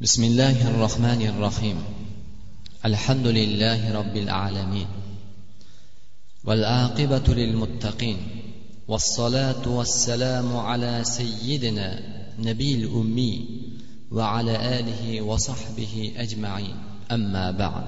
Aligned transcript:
بسم 0.00 0.24
الله 0.24 0.68
الرحمن 0.70 1.26
الرحيم. 1.26 1.76
الحمد 2.84 3.26
لله 3.26 3.98
رب 3.98 4.16
العالمين. 4.16 4.86
والعاقبة 6.44 7.34
للمتقين. 7.34 8.16
والصلاة 8.88 9.68
والسلام 9.68 10.56
على 10.56 11.00
سيدنا 11.04 12.00
نبي 12.38 12.74
الأمي 12.74 13.48
وعلى 14.12 14.80
آله 14.80 15.22
وصحبه 15.22 16.12
أجمعين. 16.16 16.76
أما 17.12 17.50
بعد. 17.50 17.84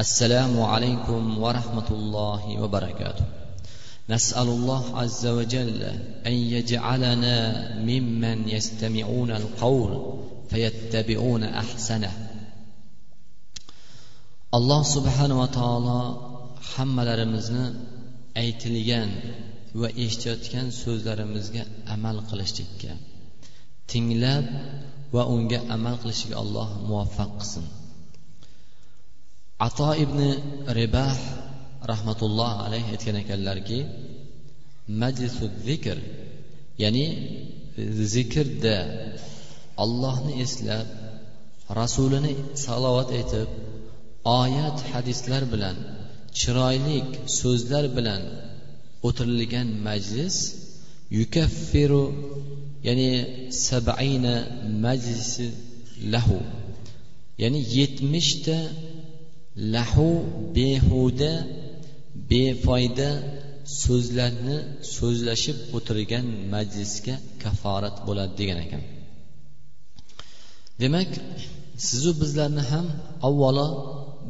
السلام 0.00 0.62
عليكم 0.62 1.38
ورحمة 1.38 1.88
الله 1.90 2.62
وبركاته. 2.62 3.24
نسأل 4.10 4.48
الله 4.48 4.98
عز 4.98 5.26
وجل 5.26 5.82
أن 6.26 6.32
يجعلنا 6.32 7.74
ممن 7.82 8.48
يستمعون 8.48 9.30
القول 9.30 10.18
fayattabiuna 10.50 11.46
ahsana 11.62 12.10
alloh 14.56 14.82
subhanava 14.94 15.46
taolo 15.58 15.98
hammalarimizni 16.72 17.64
aytilgan 18.42 19.10
va 19.80 19.88
eshitayotgan 20.04 20.66
so'zlarimizga 20.82 21.62
amal 21.94 22.16
qilishlikka 22.30 22.92
tinglab 23.90 24.44
va 25.14 25.22
unga 25.34 25.58
amal 25.76 25.94
qilishlikka 26.02 26.36
alloh 26.44 26.68
muvaffaq 26.88 27.30
qilsin. 27.40 27.66
Ato 29.66 29.90
ibn 30.04 30.20
ribah 30.78 31.16
rahmatulloh 31.92 32.52
alayhi 32.66 32.88
aytgan 32.94 33.16
ekanlarki 33.22 33.78
majlisu 35.02 35.44
zikr 35.68 35.98
ya'ni 36.82 37.04
zikrda 38.12 38.76
allohni 39.84 40.32
eslab 40.44 40.86
rasulini 41.80 42.32
salovat 42.64 43.08
aytib 43.18 43.48
oyat 44.40 44.78
hadislar 44.92 45.42
bilan 45.52 45.76
chiroyli 46.38 46.98
so'zlar 47.40 47.84
bilan 47.96 48.22
o'tirilgan 49.08 49.68
majlis 49.88 50.36
yukaffiru 51.18 52.04
ya'ni 52.86 53.10
sabaina 53.68 54.34
majlisi 54.84 55.46
lahu 56.12 56.38
ya'ni 57.42 57.60
yetmishta 57.78 58.58
lahu 59.74 60.08
behuda 60.56 61.32
befoyda 62.30 63.10
so'zlarni 63.82 64.56
so'zlashib 64.96 65.58
o'tirgan 65.76 66.26
majlisga 66.54 67.14
kaforat 67.42 67.96
bo'ladi 68.06 68.34
degan 68.40 68.58
ekan. 68.66 68.82
Demak 70.82 71.10
sizu 71.88 72.10
bizlarni 72.20 72.62
ham 72.70 72.86
avvalo 73.28 73.68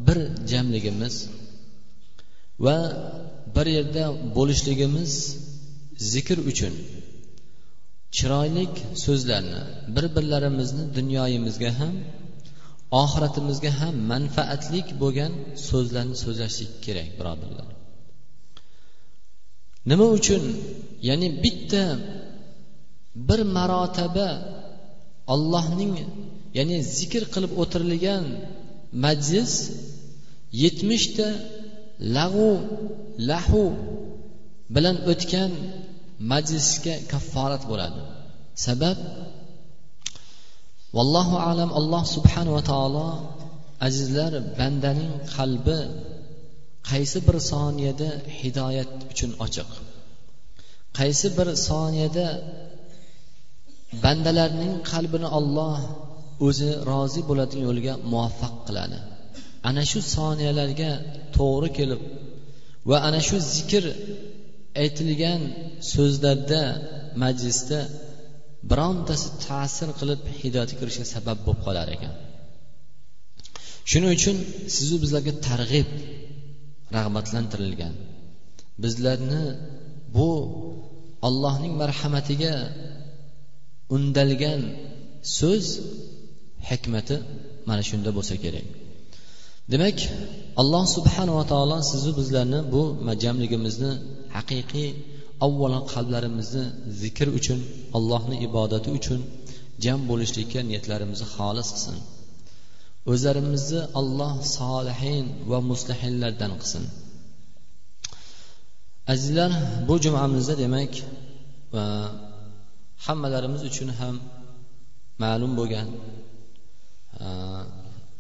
bir 0.07 0.19
jamligimiz 0.51 1.15
va 2.65 2.77
bir 3.57 3.67
yerda 3.77 4.05
bo'lishligimiz 4.37 5.13
zikr 6.13 6.39
uchun 6.51 6.75
chiroyli 8.17 8.65
so'zlarni 9.05 9.63
bir 9.95 10.05
birlarimizni 10.17 10.85
dunyoyimizga 10.99 11.71
ham 11.81 11.95
oxiratimizga 13.03 13.71
ham 13.81 13.95
manfaatlik 14.13 14.87
bo'lgan 15.03 15.33
so'zlarni 15.69 16.17
so'zlashlik 16.25 16.73
kerak 16.85 17.09
birodarlar. 17.19 17.69
Nima 19.91 20.07
uchun? 20.19 20.43
Ya'ni 21.09 21.29
bitta 21.45 21.83
bir 23.29 23.41
marotaba 23.57 24.29
allohning 25.35 25.95
ya'ni 26.57 26.77
zikr 26.99 27.23
qilib 27.35 27.53
o'tirilgan 27.63 28.25
majlis 29.05 29.53
yetmishta 30.63 31.29
lag'u 32.17 32.53
lahu 33.31 33.65
bilan 34.75 34.97
o'tgan 35.13 35.53
majlisga 36.33 36.95
kafforat 37.13 37.63
bo'ladi. 37.71 38.01
Sabab 38.67 38.99
vallohu 40.97 41.37
alam 41.49 41.71
alloh 41.79 42.03
subhanava 42.17 42.61
taolo 42.71 43.09
azizlar 43.87 44.33
bandaning 44.59 45.13
qalbi 45.37 45.79
qaysi 46.91 47.19
bir 47.27 47.37
soniyada 47.51 48.09
hidoyat 48.39 48.91
uchun 49.13 49.31
ochiq? 49.45 49.71
Qaysi 50.99 51.27
bir 51.39 51.49
soniyada 51.69 52.27
bandalarning 54.05 54.75
qalbini 54.91 55.29
olloh 55.39 55.79
o'zi 56.47 56.71
rozi 56.91 57.21
bo'ladigan 57.29 57.63
yo'lga 57.69 57.95
muvaffaq 58.13 58.55
qiladi. 58.67 58.99
Ana 59.69 59.83
shu 59.91 60.01
soniyalarga 60.15 60.91
to'g'ri 61.37 61.69
kelib 61.79 62.01
va 62.91 62.97
ana 63.09 63.21
shu 63.29 63.37
zikr 63.55 63.85
aytilgan 64.83 65.41
so'zlarda 65.93 66.63
majlisda 67.23 67.81
birontasi 68.71 69.29
ta'sir 69.47 69.89
qilib 70.01 70.21
hidoyatga 70.41 70.77
kirishga 70.81 71.07
sabab 71.15 71.39
bo'lib 71.47 71.61
qolar 71.67 71.89
ekan. 71.97 72.15
Shuning 73.91 74.11
uchun 74.19 74.37
sizu 74.77 74.97
bizlarga 75.05 75.33
targ'ib 75.49 75.89
rag'batlantirilgan. 76.97 77.95
Bizlarni 78.83 79.45
bu 80.17 80.31
allohning 81.29 81.75
marhamatiga 81.83 82.55
undalgan 83.97 84.61
so'z 85.39 85.67
hikmati 86.71 87.17
mana 87.69 87.83
shunda 87.89 88.11
bo'lsa 88.17 88.35
kerak. 88.45 88.67
Demak 89.73 89.99
alloh 90.61 90.85
subhanava 90.97 91.45
taolo 91.53 91.79
sizu 91.91 92.11
bizlarni 92.19 92.61
bu 92.73 92.83
jamligimizni 93.23 93.91
haqiqiy 94.37 94.91
avvalo 95.47 95.81
qalblarimizni 95.93 96.65
zikr 97.03 97.29
uchun 97.39 97.61
allohni 97.97 98.37
ibodati 98.47 98.89
uchun 98.99 99.21
jam 99.85 99.99
bo'lishlikka 100.11 100.61
niyatlarimizni 100.69 101.27
xolis 101.35 101.69
qilsin. 101.75 101.97
O'zlarimizni 103.13 103.81
alloh 104.01 104.33
solihin 104.57 105.25
va 105.51 105.59
muslihinlardan 105.71 106.53
qilsin. 106.61 106.85
Azizlar 109.13 109.51
bu 109.89 109.95
jumamizda 110.05 110.55
demak 110.63 110.93
hammalarimiz 113.07 113.63
uchun 113.71 113.89
ham 113.99 114.15
ma'lum 115.23 115.53
bo'lgan 115.59 115.89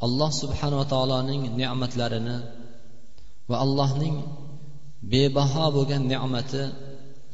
alloh 0.06 0.30
subhanava 0.42 0.84
taoloning 0.92 1.42
ne'matlarini 1.60 2.36
va 3.50 3.56
allohning 3.64 4.16
bebaho 5.12 5.66
bo'lgan 5.76 6.02
ne'mati 6.12 6.62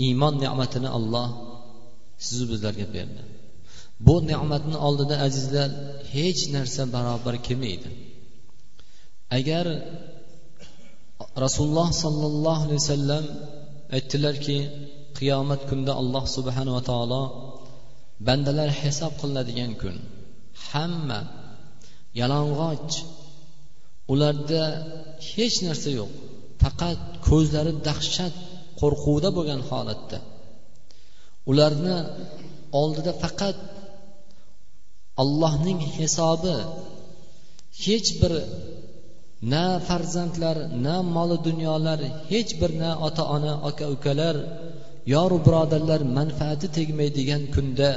iymon 0.06 0.34
ne'matini 0.44 0.90
olloh 0.98 1.28
sizu 2.26 2.44
bizlarga 2.52 2.86
berdi. 2.96 3.22
Bu 4.06 4.14
ne'matni 4.30 4.76
oldida 4.86 5.16
azizlar 5.26 5.70
hech 6.14 6.40
narsa 6.54 6.82
barobar 6.94 7.34
kelmaydi. 7.46 7.88
Agar 9.38 9.66
rasululloh 11.44 11.88
sollallohu 12.04 12.62
alayhi 12.66 12.80
vasallam 12.84 13.24
aytdilarki 13.96 14.58
qiyomat 15.18 15.60
kunida 15.68 15.92
alloh 16.00 16.24
subhanava 16.36 16.80
taolo 16.90 17.22
bandalar 18.26 18.70
hisob 18.80 19.12
qilinadigan 19.20 19.72
kun 19.82 19.96
hamma 20.70 21.20
yalang'och. 22.20 22.94
Ularda 24.12 24.62
hech 25.30 25.56
narsa 25.66 25.90
yo'q. 25.98 26.10
Faqat 26.62 27.00
ko'zlari 27.28 27.72
dahshat 27.88 28.34
qo'rquvda 28.80 29.28
bo'lgan 29.36 29.60
holatda. 29.70 30.18
Ularni 31.50 31.96
oldida 32.80 33.12
faqat 33.22 33.58
allohning 35.22 35.80
hisobi 35.96 36.56
hech 37.84 38.08
bir 38.20 38.32
na 39.52 39.64
farzandlar 39.88 40.56
na 40.86 40.96
moli 41.16 41.36
dunyolar 41.48 42.00
hech 42.30 42.50
bir 42.60 42.70
na 42.82 42.90
ota 43.06 43.24
ona 43.36 43.52
aka 43.68 43.84
ukalar 43.96 44.36
yoru 45.14 45.36
birodarlar 45.46 46.00
manfaati 46.18 46.66
tegmaydigan 46.76 47.42
kunda 47.54 47.90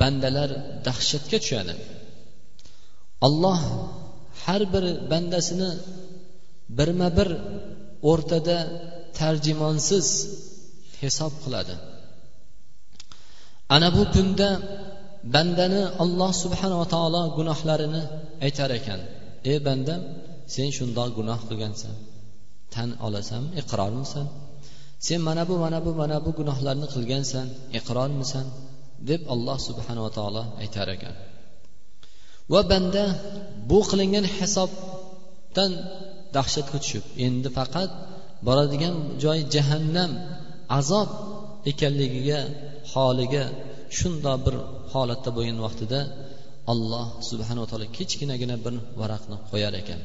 bandalar 0.00 0.50
dahshatga 0.86 1.38
tushadi. 1.42 1.74
Olloh 3.26 3.60
har 4.44 4.62
bir 4.72 4.84
bandasini 5.10 5.70
birma 6.78 7.08
bir 7.18 7.28
o'rtada 8.10 8.58
tarjimonsiz 9.18 10.06
hisob 11.02 11.32
qiladi. 11.44 11.74
Ana 13.74 13.88
bu 13.96 14.02
kunda 14.14 14.48
bandani 15.34 15.82
olloh 16.02 16.30
subhanava 16.42 16.86
taolo 16.94 17.22
gunohlarini 17.38 18.02
aytar 18.46 18.70
ekan. 18.78 19.00
Ey 19.50 19.58
bandam 19.68 20.00
sen 20.54 20.68
shundoq 20.76 21.08
gunoh 21.18 21.40
qilgansan. 21.48 21.94
Tan 22.74 22.88
olasan 23.06 23.42
iqrormisan. 23.60 24.26
Sen 25.06 25.20
mana 25.28 25.42
bu 25.50 25.54
mana 25.64 25.78
bu 25.86 25.90
mana 26.00 26.16
bu 26.24 26.30
gunohlarni 26.38 26.86
qilgansan 26.94 27.46
iqrormisan 27.78 28.46
deb 29.08 29.20
alloh 29.34 29.58
subhanava 29.68 30.10
taolo 30.18 30.42
aytar 30.62 30.88
ekan. 30.96 31.14
Va 32.52 32.60
banda 32.70 33.04
bu 33.70 33.78
qilingan 33.90 34.26
hisobdan 34.36 35.72
dahshatga 36.36 36.78
tushib 36.82 37.04
endi 37.26 37.48
faqat 37.58 37.90
boradigan 38.46 38.94
joyi 39.22 39.42
jahannam 39.54 40.12
azob 40.78 41.08
ekanligiga 41.70 42.40
holiga 42.92 43.44
shundoq 43.98 44.38
bir 44.46 44.54
holatda 44.92 45.30
bo'lgan 45.36 45.58
vaqtida 45.66 46.00
alloh 46.72 47.06
subhanava 47.30 47.66
taolo 47.70 47.86
kichkinagina 47.96 48.56
bir 48.64 48.74
varaqni 49.00 49.36
qo'yar 49.50 49.74
ekan. 49.82 50.00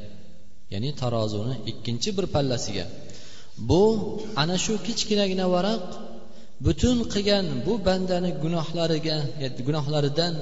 Ya'ni 0.74 0.90
tarozuni 1.02 1.56
ikkinchi 1.72 2.10
bir 2.18 2.26
pallasiga. 2.36 2.86
Bu 3.70 3.84
ana 4.42 4.56
shu 4.64 4.74
kichkinagina 4.88 5.46
varaq 5.56 5.84
butun 6.66 6.98
qilgan 7.14 7.46
bu 7.66 7.74
bandani 7.88 8.32
gunohlariga 8.44 9.18
gunohlaridan 9.68 10.34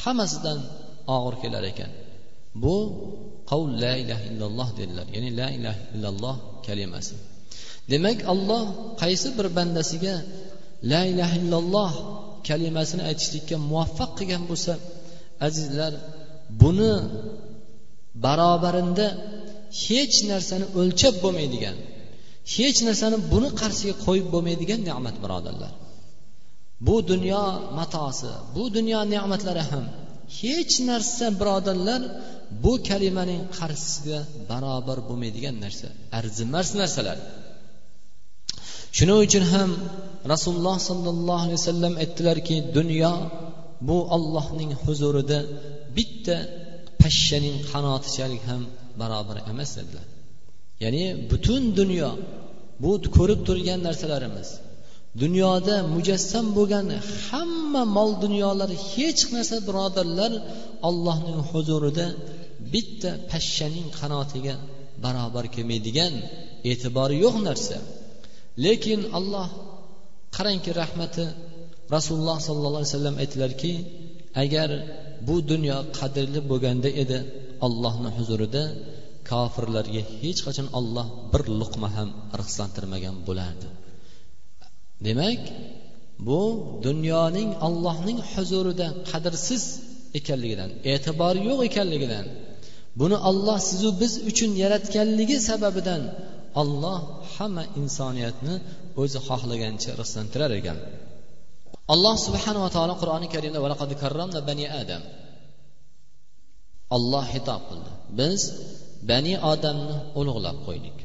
hammasidan 0.00 0.58
og'ir 1.14 1.34
kelar 1.42 1.64
ekan. 1.72 1.90
Bu 2.62 2.76
qavl 3.50 3.70
la 3.84 3.92
ilaha 4.02 4.24
illalloh 4.30 4.68
dedilar. 4.78 5.06
Ya'ni 5.14 5.30
la 5.40 5.48
ilaha 5.58 5.80
illalloh 5.94 6.36
kalimasi. 6.66 7.14
Demak 7.92 8.18
alloh 8.32 8.64
qaysi 9.02 9.28
bir 9.36 9.46
bandasiga 9.56 10.16
la 10.92 11.00
ilaha 11.12 11.34
illalloh 11.42 11.92
kalimasini 12.48 13.02
aytishlikka 13.10 13.56
muvaffaq 13.70 14.10
qilgan 14.18 14.42
bo'lsa 14.50 14.72
azizlar 15.46 15.92
buni 16.62 16.94
barobarinda 18.24 19.06
hech 19.84 20.16
narsani 20.30 20.66
o'lchab 20.80 21.14
bo'lmaydigan 21.24 21.76
hech 22.54 22.78
narsani 22.88 23.16
buni 23.32 23.48
qarshisiga 23.60 23.94
qo'yib 24.06 24.26
bo'lmaydigan 24.34 24.80
ne'mat 24.88 25.16
birodarlar. 25.24 25.72
Bu 26.86 26.96
dunyo 27.10 27.44
matosi 27.78 28.32
bu 28.54 28.62
dunyo 28.76 29.00
ne'matlari 29.12 29.62
ham 29.70 29.84
hech 30.40 30.74
narsa 30.90 31.26
birodarlar 31.40 32.02
bu 32.64 32.72
kalimaning 32.88 33.42
qarshisiga 33.58 34.18
barobar 34.50 34.98
bo'lmaydigan 35.08 35.56
narsa 35.64 35.88
arzimas 36.18 36.68
narsalar. 36.80 37.18
Shuning 38.96 39.18
uchun 39.26 39.44
ham 39.52 39.70
rasululloh 40.32 40.76
sollallohu 40.88 41.42
alayhi 41.46 41.60
vasallam 41.62 41.94
aytdilarki 42.02 42.56
dunyo 42.76 43.12
bu 43.88 43.96
ollohning 44.16 44.70
huzurida 44.82 45.38
bitta 45.96 46.36
pashshaning 47.00 47.56
qanotichalik 47.70 48.42
ham 48.50 48.62
barobar 49.00 49.36
emas 49.52 49.70
dedilar. 49.78 50.06
Ya'ni 50.84 51.04
butun 51.30 51.62
dunyo 51.80 52.10
bu 52.82 52.90
ko'rib 53.16 53.40
turgan 53.48 53.80
narsalarimiz 53.88 54.48
dunyoda 55.22 55.76
mujassam 55.94 56.46
bo'lgan 56.58 56.86
hamma 57.26 57.82
mol 57.96 58.10
dunyolar 58.24 58.70
hech 58.92 59.22
narsa 59.34 59.56
birodarlar 59.68 60.32
allohning 60.88 61.40
huzurida 61.50 62.06
bitta 62.72 63.10
pashshaning 63.30 63.88
qanotiga 63.98 64.54
barobar 65.04 65.44
kelmaydigan 65.54 66.14
e'tibori 66.70 67.16
yo'q 67.24 67.36
narsa. 67.48 67.76
Lekin 68.64 69.00
alloh 69.18 69.48
qarangki 70.36 70.70
rahmati 70.82 71.24
rasululloh 71.94 72.38
sollallohu 72.48 72.80
alayhi 72.80 72.92
vasallam 72.94 73.16
aytdilarki 73.22 73.72
agar 74.42 74.70
bu 75.26 75.36
dunyo 75.50 75.78
qadrli 75.98 76.40
bo'lganda 76.50 76.90
edi 77.02 77.18
allohni 77.66 78.10
huzurida 78.16 78.62
kofirlarga 79.30 80.02
hech 80.20 80.40
qachon 80.46 80.68
olloh 80.78 81.06
bir 81.32 81.42
luqma 81.60 81.88
ham 81.96 82.08
rixslantirmagan 82.40 83.16
bo'lardi. 83.28 83.66
Demak 85.06 85.42
bu 86.28 86.40
dunyoning 86.86 87.50
allohning 87.66 88.18
huzurida 88.32 88.86
qadrsiz 89.10 89.62
ekanligidan 90.18 90.70
e'tibori 90.92 91.40
yo'q 91.48 91.60
ekanligidan 91.68 92.26
buni 93.00 93.16
olloh 93.30 93.58
sizu 93.70 93.88
biz 94.00 94.12
uchun 94.30 94.50
yaratganligi 94.62 95.38
sababidan 95.48 96.02
olloh 96.60 96.98
hamma 97.34 97.64
insoniyatni 97.80 98.54
o'zi 99.02 99.18
xohlagancha 99.28 99.90
rixslantirar 100.00 100.52
ekan. 100.60 100.78
Alloh 101.94 102.16
subhanava 102.26 102.68
taolo 102.76 102.94
qur'oni 103.02 103.28
karimda 103.34 103.58
bani 104.48 104.66
adam. 104.82 105.02
Olloh 106.96 107.24
xitob 107.32 107.62
qildi. 107.70 107.92
Biz 108.20 108.40
bani 109.10 109.34
odamni 109.52 109.96
ulug'lab 110.20 110.58
qo'ydik. 110.66 110.96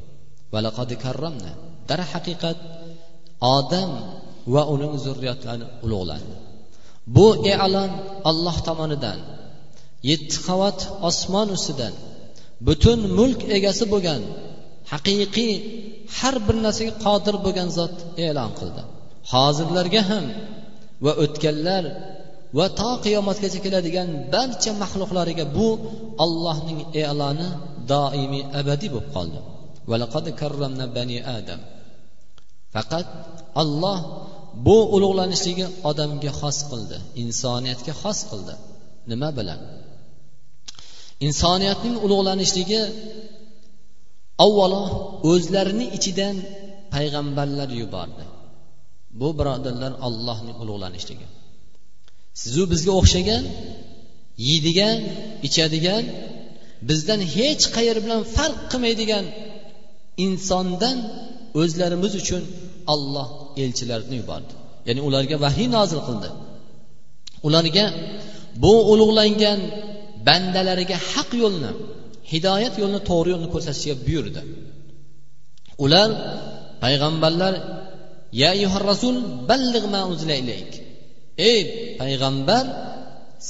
Darhaqiqat 1.90 2.58
odam 3.56 3.90
va 4.54 4.62
uning 4.74 4.94
zurriyotlari 5.04 5.64
ulug'landi. 5.84 6.34
Bu 7.16 7.26
e'lon 7.52 7.90
alloh 8.30 8.56
tomonidan 8.68 9.18
yetti 10.10 10.36
qavat 10.46 10.78
osmon 11.08 11.48
ustidan 11.56 11.94
butun 12.66 12.98
mulk 13.18 13.40
egasi 13.56 13.84
bo'lgan 13.92 14.22
haqiqiy 14.92 15.54
har 16.18 16.34
bir 16.46 16.56
narsaga 16.64 16.92
qodir 17.04 17.34
bo'lgan 17.44 17.68
zot 17.78 17.96
e'lon 18.26 18.50
qildi. 18.58 18.82
Hozirlarga 19.32 20.02
ham 20.10 20.24
va 21.04 21.12
o'tganlar 21.24 21.84
va 22.58 22.66
to 22.80 22.90
qiyomatgacha 23.04 23.58
keladigan 23.64 24.08
barcha 24.34 24.72
maxluqlariga 24.82 25.44
bu 25.56 25.68
ollohning 26.24 26.80
e'loni 27.02 27.48
doimiy 27.92 28.44
abadiy 28.60 28.90
bo'lib 28.94 29.08
qoldi. 29.16 29.38
Bani 30.96 31.16
adam. 31.38 31.60
Faqat 32.74 33.06
olloh 33.62 33.98
bu 34.66 34.76
ulug'lanishligi 34.96 35.66
odamga 35.90 36.30
xos 36.40 36.58
qildi 36.70 36.96
insoniyatga 37.22 37.92
xos 38.02 38.20
qildi. 38.30 38.54
Nima 39.10 39.30
bilan? 39.38 39.60
Insoniyatning 41.26 41.96
ulug'lanishligi 42.04 42.82
avvalo 44.44 44.84
o'zlarini 45.30 45.86
ichidan 45.96 46.36
payg'ambarlar 46.94 47.68
yubordi. 47.80 48.24
Bu 49.20 49.28
birodarlar 49.38 49.92
ollohning 50.06 50.56
ulug'lanishligi. 50.62 51.26
Sizu 52.42 52.62
bizga 52.72 52.92
o'xshagan 53.00 53.44
yeydigan 54.48 54.98
ichadigan 55.46 56.04
bizdan 56.88 57.20
hech 57.36 57.64
qayer 57.76 57.96
bilan 58.04 58.22
farq 58.36 58.58
qilmaydigan 58.72 59.24
insondan 60.26 60.96
o'zlarimiz 61.60 62.12
uchun 62.22 62.42
olloh 62.94 63.28
elchilarni 63.62 64.16
yubordi. 64.22 64.52
Ya'ni 64.88 65.00
ularga 65.08 65.36
vahiy 65.44 65.68
nozil 65.76 66.00
qildi. 66.08 66.28
Ularga 67.46 67.84
bu 68.62 68.74
ulug'langan 68.92 69.60
bandalariga 70.28 70.96
haq 71.10 71.30
yo'lni 71.42 71.70
hidoyat 72.32 72.74
yo'lini 72.80 73.00
to'g'ri 73.10 73.28
yo'lni 73.34 73.48
ko'rsatishga 73.54 73.94
buyurdi. 74.06 74.40
Ular 75.84 76.08
payg'ambarlar 76.82 77.54
ya 78.42 78.52
rasul 78.90 79.16
balligh 79.50 79.84
ma 79.94 80.00
ilayk. 80.42 80.70
Ey 81.50 81.60
payg'ambar 82.00 82.64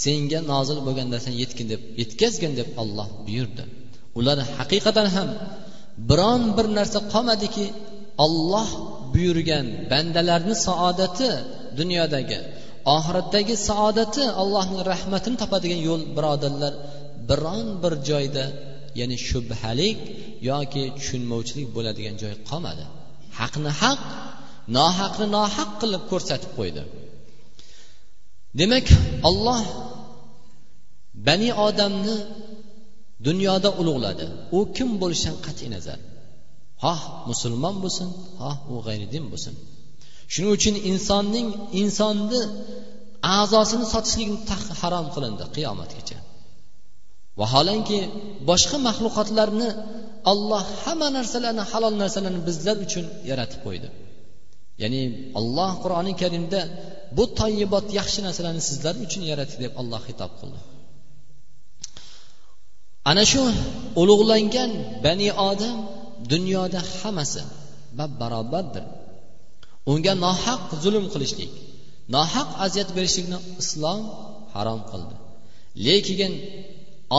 senga 0.03 0.41
nozil 0.53 0.79
bo'lgan 0.87 1.09
narsani 1.15 1.37
yetgin 1.43 1.67
deb 1.73 1.81
yetkazgin 2.00 2.53
deb 2.61 2.69
olloh 2.83 3.09
buyurdi. 3.27 3.62
Ular 4.19 4.38
haqiqatan 4.57 5.09
ham 5.17 5.29
biron 6.09 6.43
bir 6.57 6.67
narsa 6.79 6.99
qolmadiki 7.12 7.65
olloh 8.25 8.69
buyurgan 9.14 9.67
bandalarni 9.91 10.55
saodati 10.67 11.31
dunyodagi 11.79 12.38
oxiratdagi 12.97 13.55
saodati 13.69 14.23
allohning 14.43 14.81
rahmatini 14.93 15.37
topadigan 15.43 15.81
yo'l 15.88 16.02
birodarlar 16.17 16.73
biron 17.29 17.67
bir 17.83 17.95
joyda 18.11 18.45
ya'ni 19.00 19.17
shubhalik 19.29 19.99
yoki 20.50 20.83
tushunmovchilik 20.97 21.69
bo'ladigan 21.76 22.14
joy 22.23 22.35
qolmadi. 22.50 22.85
Haqni 23.38 23.71
haq 23.83 24.00
nohaqni 24.76 25.26
nohaq 25.37 25.71
qilib 25.81 26.02
ko'rsatib 26.11 26.50
qo'ydi. 26.59 26.83
Demak 28.61 28.87
olloh 29.29 29.62
bani 31.26 31.50
odamni 31.67 32.17
dunyoda 33.26 33.71
ulug'ladi. 33.81 34.26
U 34.57 34.59
kim 34.76 34.88
bo'lishidan 35.02 35.37
qat'iy 35.47 35.69
nazar. 35.76 35.99
Xoh 36.83 37.01
musulmon 37.31 37.77
bo'lsin 37.85 38.09
xoh 38.41 38.57
u 38.73 38.75
g'ayridin 38.87 39.25
bo'lsin. 39.33 39.55
Shuning 40.33 40.53
uchun 40.59 40.75
insonning 40.91 41.49
insonni 41.83 42.43
a'zosini 43.39 43.87
sotishlik 43.95 44.31
harom 44.81 45.07
qilindi 45.15 45.45
qiyomatgacha. 45.57 46.19
Vaholanki 47.41 47.99
boshqa 48.51 48.77
maxluqotlarni 48.89 49.69
olloh 50.33 50.65
hamma 50.83 51.09
narsalarni 51.17 51.65
halol 51.71 51.95
narsalarni 52.03 52.41
bizlar 52.49 52.77
uchun 52.87 53.05
yaratib 53.31 53.61
qo'ydi. 53.67 53.89
Ya'ni 54.83 55.03
olloh 55.39 55.73
qur'oni 55.83 56.12
karimda 56.23 56.61
bu 57.17 57.25
toyibot 57.41 57.87
yaxshi 57.99 58.21
narsalarni 58.27 58.62
sizlar 58.71 58.95
uchun 59.07 59.23
yaratdi 59.31 59.57
deb 59.65 59.73
olloh 59.81 60.01
xitob 60.09 60.33
qildi. 60.41 60.61
Ana 63.11 63.25
shu 63.33 63.43
ulug'langan 64.01 64.71
bani 65.05 65.29
odam 65.51 65.77
dunyoda 66.33 66.81
hammasi 66.99 67.43
bab 67.99 68.11
barobardir 68.21 68.85
unga 69.93 70.12
nohaq 70.25 70.62
zulm 70.83 71.05
qilishlik 71.12 71.52
nohaq 72.14 72.49
aziyat 72.64 72.91
berishlikni 72.97 73.38
islom 73.62 74.00
harom 74.55 74.81
qildi. 74.91 75.14
Lekin 75.87 76.33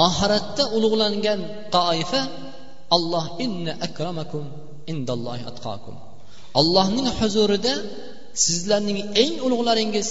oxiratda 0.05 0.63
ulug'langan 0.75 1.39
toifa 1.75 2.21
alloh 2.95 3.25
inna 3.45 3.73
akramakum 3.87 4.43
indallohi 4.91 5.43
atqakum 5.51 5.95
allohning 6.59 7.07
huzurida 7.19 7.73
sizlarning 8.45 8.99
eng 9.23 9.33
ulug'laringiz 9.45 10.07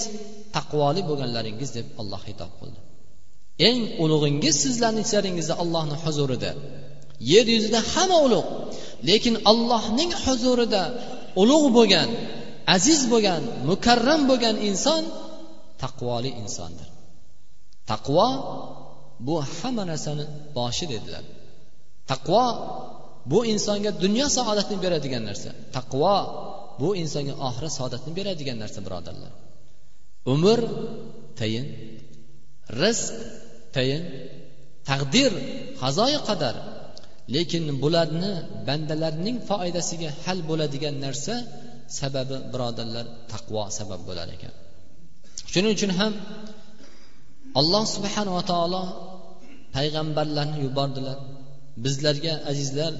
taqvoli 0.55 1.01
bo'lganlaringiz 1.09 1.69
deb 1.77 1.87
alloh 2.01 2.21
xitob 2.27 2.51
qildi. 2.59 2.79
Eng 3.69 3.81
ulug'ingiz 4.03 4.55
sizlarni 4.65 5.01
ichlaringizda 5.05 5.55
allohni 5.63 5.95
huzurida 6.03 6.51
yer 7.31 7.45
yuzida 7.55 7.79
hamma 7.91 8.17
ulug' 8.27 8.49
lekin 9.09 9.35
allohning 9.51 10.11
huzurida 10.23 10.83
ulug' 11.41 11.67
bo'lgan 11.77 12.09
aziz 12.75 13.01
bo'lgan 13.13 13.41
mukarram 13.69 14.21
bo'lgan 14.29 14.55
inson 14.69 15.03
taqvoli 15.83 16.31
insondir. 16.43 16.87
Taqvo 17.91 18.27
bu 19.27 19.35
hamma 19.55 19.83
narsani 19.91 20.25
boshi 20.57 20.85
dedilar. 20.93 21.23
Taqvo 22.11 22.45
bu 23.31 23.39
insonga 23.53 23.91
dunyo 24.03 24.27
saodatini 24.37 24.79
beradigan 24.85 25.23
narsa. 25.29 25.49
Taqvo 25.77 26.15
bu 26.81 26.89
insonga 27.01 27.33
oxirat 27.47 27.73
saodatini 27.79 28.13
beradigan 28.19 28.57
narsa 28.63 28.79
birodarlar. 28.85 29.33
Umr 30.33 30.59
tayin 31.39 31.65
rizq 32.81 33.15
tayin 33.75 34.03
taqdir 34.89 35.31
qazoyi 35.81 36.19
qadar 36.29 36.55
lekin 37.35 37.63
bularni 37.83 38.31
bandalarning 38.67 39.37
foydasiga 39.49 40.09
hal 40.23 40.39
bo'ladigan 40.49 40.95
narsa 41.05 41.35
sababi 41.99 42.37
birodarlar 42.53 43.05
taqvo 43.31 43.63
sabab 43.77 44.01
bo'lar 44.09 44.27
ekan. 44.35 44.53
Shuning 45.51 45.71
uchun 45.77 45.91
ham 45.99 46.13
alloh 47.59 47.83
subhanava 47.95 48.41
taolo 48.51 48.83
payg'ambarlarni 49.75 50.57
yubordilar. 50.65 51.17
Bizlarga 51.83 52.33
azizlar 52.51 52.93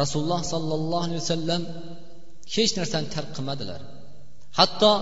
rasululloh 0.00 0.42
sollallohu 0.52 1.04
alayhi 1.06 1.22
vasallam 1.24 1.62
hech 2.54 2.72
narsani 2.78 3.08
tark 3.14 3.30
qilmadilar. 3.36 3.80
Hatto 4.58 4.92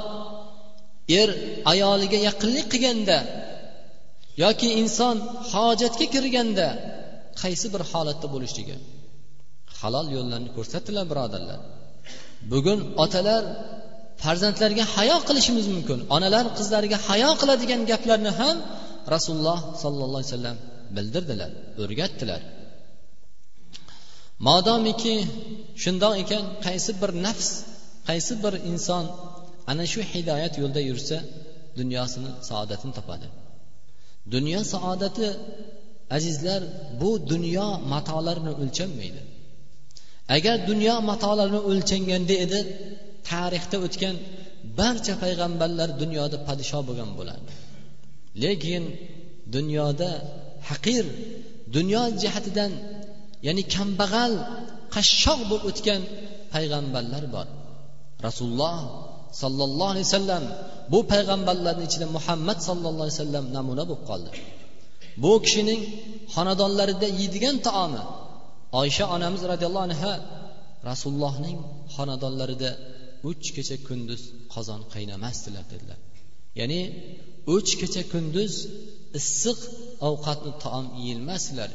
er 1.21 1.29
ayoliga 1.73 2.19
yaqinlik 2.29 2.67
qilganda 2.73 3.19
yoki 4.45 4.69
inson 4.83 5.17
hojatga 5.53 6.07
kirganda 6.15 6.69
qaysi 7.40 7.66
bir 7.75 7.83
holatda 7.92 8.26
bo'lishligi. 8.35 8.76
Halol 9.80 10.07
yo'llarni 10.16 10.50
ko'rsatdilar 10.57 11.04
birodarlar. 11.12 11.59
Bugun 12.52 12.80
otalar 13.04 13.42
farzandlarga 14.23 14.85
hayo 14.97 15.16
qilishimiz 15.28 15.66
mumkin. 15.75 15.99
Onalar 16.16 16.45
qizlariga 16.59 16.99
hayo 17.09 17.30
qiladigan 17.40 17.80
gaplarni 17.90 18.33
ham 18.40 18.57
rasululloh 19.14 19.59
sollallohu 19.83 20.21
alayhi 20.21 20.33
vasallam 20.33 20.57
bildirdilar 20.97 21.50
o'rgatdilar. 21.83 22.40
Modomiki 24.49 25.14
shundoq 25.83 26.14
ekan 26.23 26.42
qaysi 26.66 26.90
bir 27.00 27.11
nafs 27.26 27.50
qaysi 28.09 28.35
bir 28.42 28.54
inson 28.71 29.04
ana 29.71 29.85
shu 29.92 30.00
hidoyat 30.12 30.54
yo'lida 30.62 30.83
yursa 30.90 31.16
dunyosini 31.78 32.30
saodatini 32.49 32.92
topadi. 32.99 33.26
Dunyo 34.35 34.61
saodati 34.75 35.26
azizlar 36.17 36.62
bu 37.00 37.11
dunyo 37.33 37.69
matolarini 37.93 38.53
o'lchanmaydi. 38.62 39.21
Agar 40.37 40.57
dunyo 40.71 40.95
matolarini 41.11 41.61
o'lchanganda 41.71 42.35
edi 42.45 42.61
tarixda 43.31 43.77
o'tgan 43.87 44.17
barcha 44.81 45.15
payg'ambarlar 45.23 45.88
dunyoda 46.03 46.37
podsho 46.49 46.79
bo'lgan 46.88 47.11
bo'lardi. 47.19 47.53
Lekin 48.43 48.83
dunyoda 49.57 50.11
haqir 50.69 51.05
dunyo 51.77 52.03
jihatidan 52.23 52.73
ya'ni 53.47 53.62
kambag'al 53.75 54.33
qashshoq 54.95 55.41
bo'lib 55.50 55.65
o'tgan 55.71 56.00
payg'ambarlar 56.55 57.25
bor. 57.35 57.47
Rasululloh 58.27 58.79
sollallohu 59.43 59.93
alayhi 59.95 60.09
vasallam 60.11 60.45
bu 60.93 60.99
payg'ambarlarni 61.12 61.85
ichida 61.88 62.07
muhammad 62.17 62.59
sollallohu 62.69 63.07
alayhi 63.07 63.19
vasallam 63.19 63.45
namuna 63.57 63.85
bo'lib 63.91 64.03
qoldi. 64.11 64.31
Bu 65.22 65.32
kishining 65.44 65.82
xonadonlarida 66.34 67.08
yeydigan 67.20 67.56
taomi. 67.68 68.02
Oysha 68.80 69.04
onamiz 69.16 69.42
roziyallohu 69.52 69.87
anha 69.90 70.12
rasulullohning 70.88 71.58
xonadonlarida 71.94 72.70
uch 73.30 73.46
kecha 73.56 73.76
kunduz 73.88 74.22
qozon 74.54 74.80
qaynamasdilar 74.94 75.64
dedilar. 75.72 75.98
Ya'ni 76.60 76.80
uch 77.56 77.70
kecha 77.80 78.02
kunduz 78.12 78.52
issiq 79.20 79.58
ovqatni 80.08 80.52
taom 80.64 80.87
yeyilmasdilar. 81.00 81.70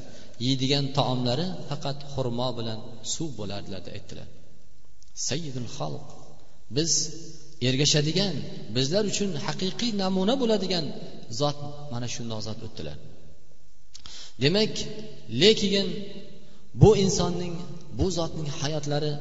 Yeydigan 0.46 0.86
taomlari 0.98 1.48
faqat 1.70 1.98
xurmo 2.14 2.50
bilan 2.60 2.80
suv 3.14 3.30
bo'lardilar 3.40 3.82
deb 3.88 3.94
aytdilar. 3.98 4.28
Sayyidul 5.28 5.70
xalq 5.78 6.08
biz 6.76 6.92
ergashadigan 7.70 8.36
bizlar 8.76 9.04
uchun 9.12 9.30
haqiqiy 9.48 9.92
namuna 10.04 10.36
bo'ladigan 10.42 10.86
zot 11.40 11.58
mana 11.94 12.08
shundoq 12.16 12.42
zot 12.48 12.60
o'tdilar. 12.68 12.98
Demak 14.42 14.74
lekin 15.42 15.88
bu 16.82 16.90
insonning 17.04 17.56
bu 18.00 18.06
zotning 18.18 18.50
hayotlari 18.62 19.14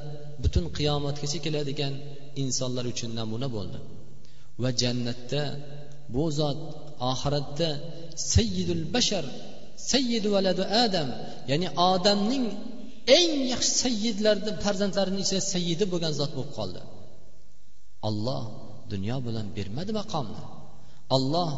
butun 0.42 0.64
qiyomatgacha 0.76 1.38
keladigan 1.45 1.95
insonlar 2.42 2.85
uchun 2.92 3.11
namuna 3.19 3.49
bo'ldi. 3.57 3.78
Va 4.62 4.71
jannatda 4.83 5.42
bu 6.14 6.25
zot 6.38 6.59
oxiratda 7.11 7.71
sayyidul 8.35 8.85
bashar 8.95 9.25
sayyidu 9.92 10.28
valadu 10.37 10.62
adam 10.85 11.09
ya'ni 11.50 11.69
odamning 11.92 12.45
eng 13.19 13.35
yaxshi 13.52 13.73
sayyidlarni 13.85 14.52
farzandlarini 14.64 15.21
ichida 15.25 15.42
sayyidi 15.54 15.85
bo'lgan 15.92 16.12
zot 16.21 16.33
bo'lib 16.37 16.52
qoldi. 16.59 16.81
Olloh 18.09 18.42
dunyo 18.92 19.16
bilan 19.26 19.47
bermadi 19.57 19.92
maqomni. 20.00 20.42
Olloh 21.16 21.50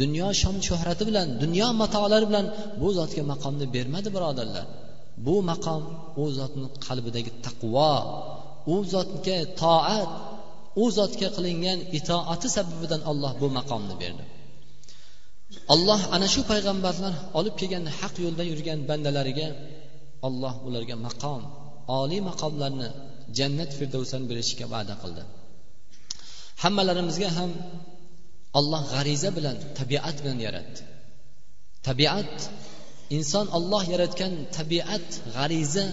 dunyo 0.00 0.28
shon 0.40 0.56
shuhrati 0.66 1.02
bilan 1.08 1.28
dunyo 1.42 1.68
matolari 1.82 2.26
bilan 2.30 2.46
bu 2.80 2.88
zotga 2.98 3.22
maqomni 3.32 3.66
bermadi 3.74 4.08
birodarlar. 4.16 4.66
Bu 5.26 5.34
maqom 5.50 5.82
u 6.22 6.24
zotni 6.38 6.66
qalbidagi 6.86 7.32
taqvo 7.46 7.92
u 8.72 8.76
zotga 8.94 9.38
toat 9.60 10.10
u 10.82 10.84
zotga 10.98 11.28
qilingan 11.36 11.78
itoati 11.98 12.48
sababidan 12.56 13.02
olloh 13.10 13.32
bu 13.40 13.46
maqomni 13.58 13.94
berdi. 14.02 14.24
Alloh 15.74 16.00
ana 16.14 16.26
shu 16.34 16.40
payg'ambarlar 16.50 17.14
olib 17.38 17.54
kelgan 17.60 17.84
haq 17.98 18.14
yo'lda 18.24 18.44
yurgan 18.50 18.78
bandalariga 18.90 19.48
olloh 20.26 20.54
ularga 20.68 20.96
maqom 21.06 21.42
oliy 22.00 22.20
maqomlarni 22.30 22.88
jannat 23.38 23.70
firdavsani 23.78 24.26
berishga 24.30 24.66
va'da 24.74 24.94
qildi. 25.02 25.22
Hammalarimizga 26.62 27.28
ham 27.38 27.50
olloh 28.58 28.82
g'ariza 28.92 29.30
bilan 29.36 29.56
tabiat 29.78 30.16
bilan 30.22 30.38
yaratdi. 30.46 30.80
Tabiat 31.88 32.34
inson 33.16 33.46
olloh 33.58 33.82
yaratgan 33.92 34.32
tabiat 34.58 35.08
g'ariza 35.36 35.86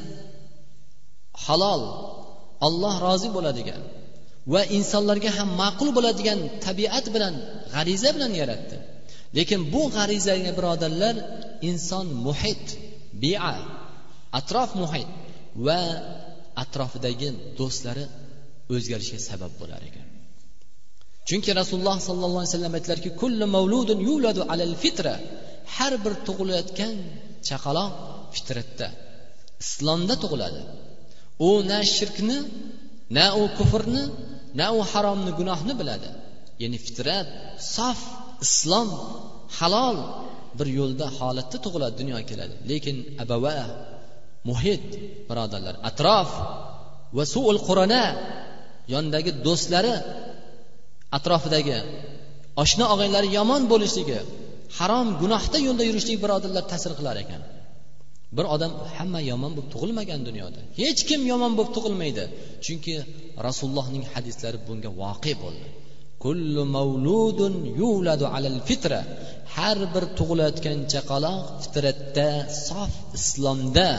halol 1.46 1.84
olloh 2.68 2.96
rozi 3.08 3.30
bo'ladigan 3.36 3.82
va 4.54 4.62
insonlarga 4.78 5.32
ham 5.38 5.50
ma'qul 5.62 5.90
bo'ladigan 5.98 6.40
tabiat 6.68 7.06
bilan 7.16 7.34
g'ariza 7.74 8.10
bilan 8.16 8.32
yaratdi. 8.42 8.78
Lekin 9.38 9.62
bu 9.74 9.82
g'arizaga 9.96 10.52
birodarlar 10.58 11.16
inson 11.70 12.06
muhit 12.26 12.66
bia 13.22 13.54
atrof 14.40 14.70
muhit 14.82 15.10
va 15.66 15.82
atrofidagi 16.64 17.30
do'stlari 17.60 18.06
o'zgarishga 18.74 19.20
sabab 19.30 19.54
bo'lar 19.62 19.82
ekan. 19.90 20.07
Chunki 21.30 21.52
rasululloh 21.62 21.98
sollallohu 22.10 22.42
alayhi 22.42 22.54
vasallam 22.54 22.74
aytdilarki 22.78 23.10
kullu 23.22 23.46
mavludun 23.56 24.00
yuladu 24.10 24.42
alal 24.54 24.76
fitra. 24.84 25.16
Har 25.76 25.94
bir 26.04 26.14
tug'ilayotgan 26.28 26.96
chaqaloq 27.48 27.94
fitratda 28.36 28.88
islomda 29.64 30.16
tug'iladi. 30.24 30.62
U 31.48 31.50
na 31.70 31.80
shirkni 31.96 32.38
na 33.18 33.26
u 33.42 33.44
kufrni 33.58 34.04
na 34.60 34.68
u 34.78 34.80
haromni 34.92 35.32
gunohni 35.40 35.74
biladi. 35.82 36.10
Ya'ni 36.62 36.78
fitrat 36.86 37.28
sof 37.76 38.00
islom 38.46 38.90
halol 39.58 39.98
bir 40.58 40.68
yo'lda 40.80 41.06
holatda 41.18 41.58
tug'iladi 41.66 41.96
dunyoga 42.02 42.26
keladi. 42.32 42.56
Lekin 42.72 42.96
abava 43.24 43.54
muhit 44.50 44.86
birodarlar 45.30 45.76
atrof 45.90 46.30
va 47.18 47.24
suul 47.34 47.58
qurana 47.68 48.04
yondagi 48.94 49.32
do'stlari 49.46 49.94
atrofidagi 51.18 51.78
oshna 52.64 52.86
og'aynlari 52.94 53.30
yomon 53.38 53.64
bo'lishligi 53.72 54.20
harom 54.78 55.08
gunohda 55.22 55.58
yo'lda 55.68 55.84
yurishlik 55.90 56.18
birodarlar 56.24 56.64
ta'sir 56.72 56.92
qilar 57.00 57.18
ekan. 57.24 57.42
Bir 58.38 58.46
odam 58.56 58.72
hamma 58.96 59.22
yomon 59.32 59.52
bo'lib 59.56 59.70
tug'ilmagan 59.74 60.22
dunyoda. 60.28 60.60
Hech 60.82 61.02
kim 61.10 61.22
yomon 61.32 61.52
bo'lib 61.58 61.72
tug'ilmaydi. 61.78 62.24
Chunki 62.66 62.96
rasulullohning 63.48 64.04
hadislari 64.14 64.58
bunga 64.68 64.90
voqe 65.02 65.34
bo'ldi. 65.44 65.68
Kullu 66.24 66.64
mavludun 66.78 67.54
yuladu 67.82 68.26
alal 68.36 68.60
fitra. 68.70 69.02
Har 69.56 69.78
bir 69.94 70.04
tug'ilayotgan 70.20 70.80
chaqaloq 70.94 71.44
fitratda 71.64 72.30
sof 72.68 72.94
islomda 73.18 73.90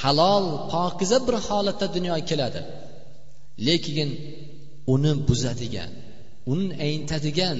halol 0.00 0.46
pokiza 0.72 1.18
bir 1.26 1.36
holatda 1.46 1.86
dunyoga 1.96 2.22
keladi. 2.30 2.60
Lekin 3.66 4.10
uni 4.94 5.12
buzadigan 5.28 5.90
uni 6.52 6.66
ayntadigan 6.86 7.58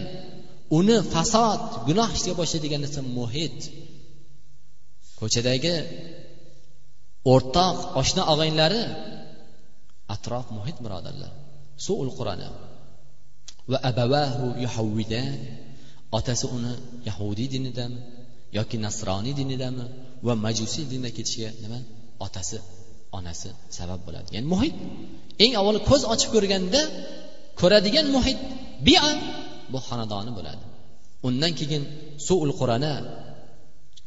uni 0.78 0.96
fasod 1.12 1.60
gunoh 1.88 2.08
ishga 2.16 2.32
boshlaydigan 2.40 2.80
narsa 2.84 3.00
muhit. 3.18 3.58
Ko'chadagi 5.20 5.76
o'rtoq 7.32 7.76
oshna 8.00 8.22
og'aynlari 8.32 8.82
atrof 10.14 10.46
muhit 10.58 10.76
birodarlar. 10.84 11.32
Suul 11.84 12.08
qurani 12.18 12.48
va 13.70 13.78
abavahu 13.90 14.46
yuhavvidan 14.64 15.38
otasi 16.18 16.46
uni 16.56 16.72
yahudiy 17.08 17.48
dinidami 17.54 17.98
yoki 18.58 18.76
nasroniy 18.84 19.34
dinidami 19.40 19.84
va 20.26 20.34
majusiy 20.44 20.84
dinda 20.92 21.10
ketishiga 21.16 21.50
nima? 21.62 21.78
Otasi 22.26 22.58
onasi 23.18 23.50
sabab 23.78 24.00
bo'ladi 24.06 24.28
ya'ni 24.36 24.48
muhit. 24.54 24.74
Eng 25.44 25.52
avvalo 25.60 25.78
ko'z 25.90 26.02
ochib 26.12 26.30
ko'rganda 26.34 26.80
ko'radigan 27.60 28.06
muhit 28.16 28.38
bia 28.86 29.06
bu 29.72 29.78
xonadoni 29.88 30.32
bo'ladi. 30.38 30.64
Undan 31.28 31.52
keyin 31.60 31.82
suul 32.26 32.50
qur'ana 32.60 32.92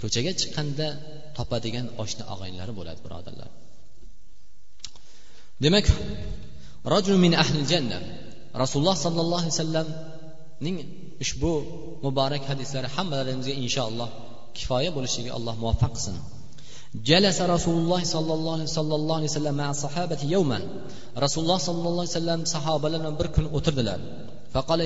ko'chaga 0.01 0.31
chiqqanda 0.41 0.87
topadigan 1.37 1.85
oshna 2.03 2.23
og'aynilari 2.33 2.73
bo'ladi 2.79 2.99
birodarlar. 3.05 3.49
Demak 5.63 5.85
rajul 6.93 7.17
min 7.25 7.33
ahli 7.43 7.59
janna. 7.71 7.99
Rasululloh 8.63 8.97
sollallohu 9.05 9.41
alayhi 9.43 9.55
vasallamning 9.55 10.77
ushbu 11.23 11.51
muborak 12.05 12.43
hadislari 12.51 12.87
hammalarimizga 12.95 13.53
inshaalloh 13.63 14.09
kifoya 14.57 14.89
bo'lishiga 14.97 15.31
alloh 15.37 15.53
muvaffaq 15.61 15.91
qilsin 15.95 16.15
جلس 17.10 17.38
رسول 17.40 17.76
الله 17.82 18.04
صلى 18.04 18.32
الله 18.34 18.52
عليه 18.52 18.64
صلى 18.78 18.94
الله 18.94 19.16
عليه 19.16 19.24
وسلم 19.24 19.54
مع 19.54 19.70
الصحابة 19.70 20.18
يوما 20.22 20.60
رسول 21.18 21.44
الله 21.44 21.58
صلى 21.58 21.88
الله 21.88 22.00
عليه 22.04 22.18
وسلم 22.20 22.44
صحابة 22.44 22.88
لنا 22.88 23.10
بركن 23.10 23.44
o'tirdilar 23.56 24.00
فقال 24.54 24.80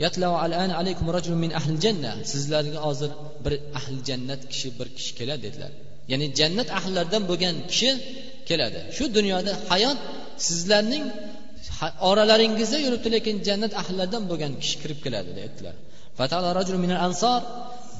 يطلع 0.00 0.46
الآن 0.46 0.70
عليكم 0.70 1.10
رجل 1.10 1.32
من 1.34 1.52
أهل 1.52 1.70
الجنة 1.74 2.12
sizlarga 2.32 2.78
hozir 2.86 3.10
bir 3.44 3.52
ahli 3.78 4.04
jannat 4.08 4.40
kishi 4.52 4.68
bir 4.78 4.88
kishi 4.96 5.12
keladi 5.18 5.42
dedilar 5.46 5.72
ya'ni 6.12 6.26
jannat 6.38 6.68
ahllaridan 6.78 7.22
bo'lgan 7.30 7.56
kishi 7.70 7.90
keladi 8.48 8.80
shu 8.96 9.04
dunyoda 9.18 9.52
hayot 9.70 9.98
sizlarning 10.48 11.04
oralaringizda 12.10 12.78
yuribdi 12.86 13.08
lekin 13.16 13.36
jannat 13.48 13.72
ahllaridan 13.82 14.22
bo'lgan 14.30 14.52
kishi 14.62 14.76
kirib 14.82 14.98
keladi 15.04 15.30
aytdilar 15.46 15.74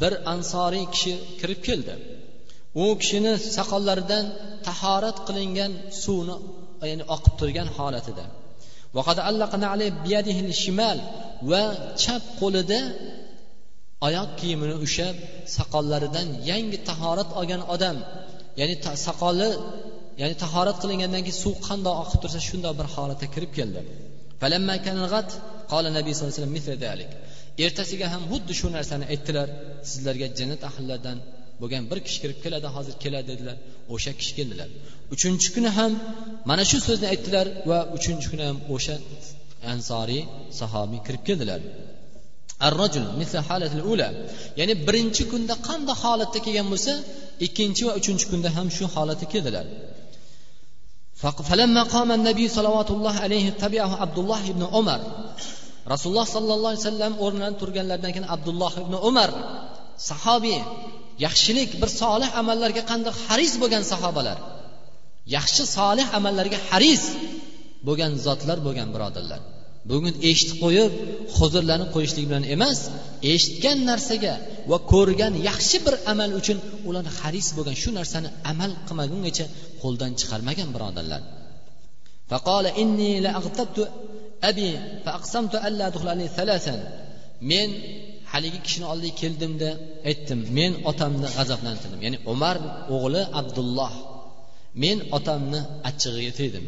bir 0.02 0.12
ansoriy 0.33 0.85
kishi 0.95 1.12
kirib 1.40 1.61
keldi 1.69 1.95
u 2.82 2.84
kishini 3.01 3.34
soqollaridan 3.58 4.25
tahorat 4.68 5.18
qilingan 5.28 5.72
suvni 6.04 6.36
ya'ni 6.90 7.04
oqib 7.16 7.34
turgan 7.40 7.68
holatida. 7.78 8.25
Va 11.51 11.63
chap 12.04 12.24
qo'lida 12.42 12.80
oyoq 14.08 14.30
kiyimini 14.40 14.75
ushlab 14.86 15.16
soqollaridan 15.58 16.28
yangi 16.51 16.78
tahorat 16.90 17.30
olgan 17.40 17.62
odam 17.75 17.98
ya'ni 18.60 18.75
soqoli 19.08 19.51
ya'ni 20.22 20.36
tahorat 20.44 20.78
qilingandan 20.84 21.22
keyin 21.25 21.40
suv 21.44 21.56
qandoq 21.68 21.96
oqib 22.04 22.20
tursa 22.24 22.40
shundoq 22.50 22.74
bir 22.80 22.88
holatda 22.96 23.28
kirib 23.34 23.51
keldi. 23.58 23.82
Nabiy 25.98 26.13
sallallohu 26.16 26.34
alayhi 26.36 26.58
vasallam 26.60 27.12
ertasiga 27.66 28.08
ham 28.13 28.24
xuddi 28.32 28.54
shu 28.60 28.68
narsani 28.78 29.06
aytdilar. 29.13 29.48
Sizlarga 29.92 30.28
jannat 30.40 30.62
ahllaridan 30.70 31.18
bo'lgan 31.61 31.83
bir 31.90 31.99
kishi 32.07 32.19
kirib 32.23 32.38
keladi 32.45 32.69
hozir 32.76 32.95
keladi 33.05 33.26
dedilar 33.33 33.57
o'sha 33.95 34.12
kishi 34.21 34.33
keldilar 34.38 34.69
uchinchi 35.14 35.49
kuni 35.55 35.70
ham 35.79 35.92
mana 36.51 36.62
shu 36.70 36.79
so'zni 36.88 37.07
aytdilar 37.12 37.46
va 37.70 37.79
uchinchi 37.96 38.27
kuni 38.33 38.44
ham 38.49 38.59
o'sha 38.75 38.96
ansoriy 39.72 40.22
sahobiy 40.61 41.01
kirib 41.07 41.22
keldilar 41.29 41.61
ya'ni 44.61 44.75
birinchi 44.87 45.22
kunda 45.33 45.55
qanday 45.68 45.96
holatda 46.03 46.38
kelgan 46.46 46.68
bo'lsa 46.72 46.92
ikkinchi 47.46 47.83
va 47.88 47.92
uchinchi 48.01 48.27
kunda 48.31 48.49
ham 48.57 48.66
shu 48.77 48.85
holatda 48.94 49.27
keldilar 49.35 49.66
فلما 51.51 51.83
قام 51.94 52.09
النبي 52.18 52.46
صلوات 52.59 52.90
الله 52.96 53.14
عليه 53.25 53.46
تبعه 53.62 53.92
عبد 54.03 54.18
الله 54.22 54.42
بن 54.57 54.62
عمر 54.75 55.01
rasululloh 55.92 56.27
sollallohu 56.37 56.70
alayhi 56.72 56.85
vasallam 56.85 57.12
o'rnidan 57.25 57.55
turganlaridan 57.61 58.11
keyin 58.14 58.29
abdulloh 58.35 58.72
ibn 58.83 58.94
umar 59.09 59.31
sahobiy 60.11 60.59
yaxshilik 61.26 61.71
bir 61.82 61.89
solih 62.02 62.30
amallarga 62.41 62.84
qanday 62.91 63.13
haris 63.26 63.54
bo'lgan 63.62 63.84
sahobalar. 63.91 64.38
Yaxshi 65.38 65.63
solih 65.78 66.08
amallarga 66.17 66.60
haris 66.69 67.04
bo'lgan 67.88 68.12
zotlar 68.26 68.58
bo'lgan 68.67 68.89
birodarlar. 68.95 69.41
Bugun 69.89 70.13
eshitib 70.30 70.58
qo'yib 70.63 70.91
huzurlanib 71.38 71.89
qo'yishlik 71.95 72.26
bilan 72.30 72.43
emas 72.56 72.80
eshitgan 73.34 73.80
narsaga 73.89 74.34
va 74.71 74.78
ko'rgan 74.93 75.34
yaxshi 75.50 75.78
bir 75.86 75.95
amal 76.12 76.32
uchun 76.39 76.58
ular 76.89 77.06
haris 77.19 77.47
bo'lgan 77.58 77.76
shu 77.84 77.89
narsani 78.00 78.30
amal 78.52 78.71
qilmagungacha 78.88 79.45
qo'ldan 79.82 80.12
chiqarmagan 80.19 80.69
birodarlar. 80.76 81.21
Men 87.52 87.69
haligi 88.32 88.60
kishini 88.65 88.86
oldiga 88.94 89.15
keldimda 89.22 89.70
aytdim 90.10 90.39
men 90.58 90.72
otamni 90.91 91.28
g'azablantirdim. 91.38 92.00
Ya'ni 92.06 92.17
umar 92.34 92.56
o'g'li 92.96 93.22
abdulloh. 93.39 93.94
Men 94.84 94.98
otamni 95.17 95.60
achchig'iga 95.89 96.34
tegdim 96.39 96.65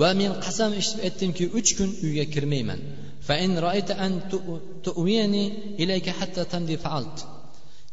va 0.00 0.08
men 0.20 0.32
qasam 0.44 0.70
ichib 0.82 0.98
aytdimki 1.06 1.44
uch 1.58 1.70
kun 1.78 1.90
uyga 2.06 2.24
kirmayman. 2.34 2.80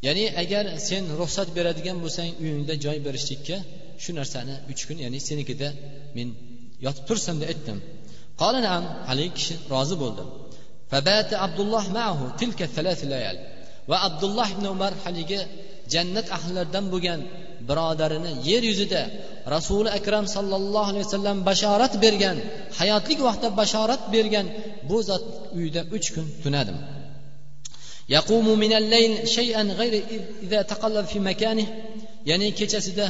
Ya'ni 0.05 0.25
agar 0.43 0.65
sen 0.87 1.03
ruxsat 1.19 1.47
beradigan 1.57 1.97
bo'lsang 2.03 2.29
uyingda 2.43 2.73
joy 2.85 2.97
berishlikka 3.05 3.57
shu 4.03 4.11
narsani 4.19 4.55
uch 4.71 4.81
kun 4.87 4.97
ya'ni 5.03 5.19
senikida 5.29 5.69
men 6.17 6.27
yotib 6.85 7.03
tursam 7.09 7.35
deb 7.41 7.47
aytdim. 7.53 7.77
Haligi 9.09 9.31
kishi 9.37 9.53
rozi 9.73 9.95
bo'ldi. 10.03 10.23
فبات 10.91 11.33
عبد 11.33 11.59
الله 11.59 11.93
معه 11.93 12.19
تلك 12.41 12.59
الثلاث 12.61 13.03
abdulloh 13.03 13.37
وعبد 13.89 14.23
الله 14.23 14.47
بن 14.53 14.65
عمر 14.65 14.93
haligi 15.05 15.39
jannat 15.93 16.27
ahllaridan 16.37 16.85
bo'lgan 16.93 17.19
birodarini 17.69 18.31
yer 18.49 18.63
yuzida 18.71 19.01
rasuli 19.55 19.89
akram 19.99 20.25
sollallohu 20.35 20.89
alayhi 20.91 21.05
vasallam 21.07 21.37
bashorat 21.49 21.93
bergan 22.03 22.37
hayotlik 22.79 23.19
vaqtda 23.27 23.47
bashorat 23.61 24.01
bergan 24.13 24.47
bu 24.89 24.97
zot 25.09 25.25
uyida 25.57 25.81
uch 25.95 26.07
kun 26.15 26.25
tunadim 26.43 26.77
yaqumu 28.15 28.53
shay'an 29.35 29.67
ya'ni 32.29 32.47
kechasida 32.59 33.07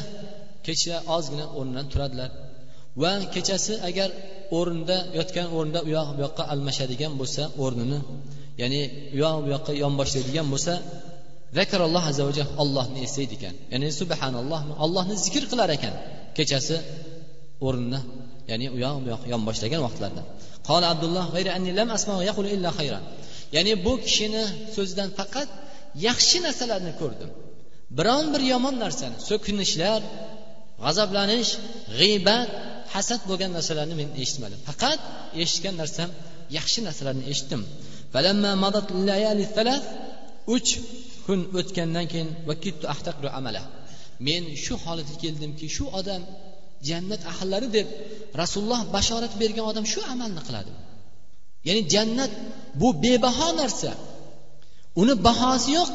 kecha 0.66 0.96
ozgina 1.16 1.46
o'rnidan 1.58 1.86
turadilar 1.94 2.30
va 3.02 3.12
kechasi 3.34 3.74
agar 3.90 4.10
o'rinda 4.58 4.98
yotgan 5.18 5.48
o'rinda 5.58 5.80
u 5.88 5.90
yoq 5.98 6.10
bu 6.16 6.22
yoqqa 6.26 6.44
almashadigan 6.54 7.14
bo'lsa 7.22 7.44
o'rnini 7.64 8.00
ya'ni 8.62 8.82
u 9.16 9.18
yoq 9.24 9.36
bu 9.44 9.50
yoqqa 9.56 9.72
yonboshlaydigan 9.84 10.48
bo'lsa 10.54 10.74
zakaralloh 11.58 12.04
azza 12.12 12.24
vajal 12.30 12.48
ollohni 12.64 13.00
eslaydi 13.08 13.34
ekan. 13.40 13.56
Ya'ni 13.74 13.88
subhanalloh 14.00 14.62
ollohni 14.86 15.16
zikr 15.26 15.44
qilar 15.52 15.70
ekan 15.78 15.94
kechasi 16.38 16.76
o'rnini 17.68 18.00
ya'ni 18.52 18.68
u 18.76 18.78
yoq 18.86 18.96
bu 19.04 19.08
yoq 19.14 19.24
yonboshlagan 19.34 19.82
vaqtlarda. 19.88 20.22
Qola 20.70 20.86
abdulloh 20.94 21.26
ya'ni 23.56 23.74
bu 23.86 23.94
kishini 24.06 24.44
so'zidan 24.76 25.10
faqat 25.20 25.50
yaxshi 26.08 26.38
narsalarni 26.46 26.94
ko'rdim. 27.02 27.30
Biron 27.98 28.26
bir 28.34 28.42
yomon 28.54 28.76
narsani 28.84 29.18
so'kinishlar 29.30 30.02
g'azablanish 30.84 31.52
g'iybat 32.00 32.50
hasad 32.94 33.22
bo'lgan 33.30 33.52
narsalarni 33.58 33.96
men 34.02 34.10
eshitmadim. 34.24 34.60
Faqat 34.70 35.00
eshitgan 35.44 35.76
narsam 35.82 36.10
yaxshi 36.58 36.80
narsalarni 36.88 37.24
eshitdim. 37.32 37.62
Uch 40.56 40.70
kun 41.26 41.40
o'tgandan 41.60 42.06
keyin 42.12 42.30
men 44.28 44.44
shu 44.64 44.74
holatga 44.84 45.16
keldimki 45.24 45.66
shu 45.76 45.86
odam 46.00 46.22
jannat 46.90 47.22
ahllari 47.32 47.68
deb 47.78 47.88
rasululloh 48.42 48.82
bashorat 48.96 49.34
bergan 49.42 49.66
odam 49.72 49.86
shu 49.94 50.00
amalni 50.14 50.42
qiladi. 50.48 50.72
Ya'ni 51.68 51.82
jannat 51.94 52.32
bu 52.82 52.90
bebaho 53.04 53.50
narsa. 53.62 53.92
Uni 55.02 55.14
bahosi 55.28 55.70
yo'q 55.78 55.92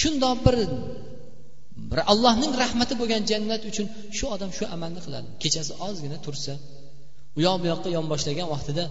shundoq 0.00 0.36
bir 0.46 0.56
bir 1.90 2.00
allohning 2.12 2.52
rahmati 2.62 2.94
bo'lgan 3.00 3.22
jannat 3.30 3.62
uchun 3.70 3.86
shu 4.16 4.24
odam 4.34 4.50
shu 4.58 4.64
amalni 4.74 5.00
qiladi. 5.06 5.28
Kechasi 5.42 5.72
ozgina 5.86 6.18
tursa 6.26 6.52
u 7.36 7.40
yoq 7.46 7.56
bu 7.62 7.66
yoqqa 7.72 7.88
yonboshlagan 7.98 8.48
vaqtida 8.54 8.84